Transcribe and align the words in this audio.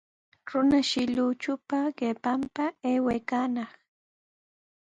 Runashi 0.49 1.01
lluychupa 1.15 1.79
qipanta 1.97 2.65
aywanaq. 2.89 3.73